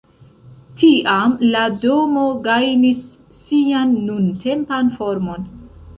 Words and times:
Tiam 0.83 1.35
la 1.55 1.61
domo 1.83 2.23
gajnis 2.49 3.03
sian 3.41 3.95
nuntempan 4.09 4.91
formon. 4.99 5.51